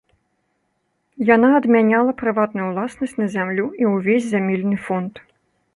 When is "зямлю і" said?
3.35-3.91